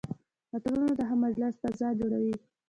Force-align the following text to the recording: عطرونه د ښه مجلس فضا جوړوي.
عطرونه 0.53 0.93
د 0.97 1.01
ښه 1.09 1.15
مجلس 1.25 1.53
فضا 1.61 1.89
جوړوي. 1.99 2.35